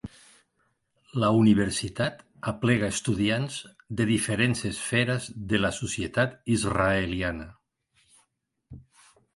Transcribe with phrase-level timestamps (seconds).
[1.23, 3.59] La Universitat aplega estudiants
[4.01, 7.49] de diferents esferes de la societat israeliana.